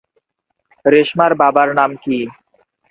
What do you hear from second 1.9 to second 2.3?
কি?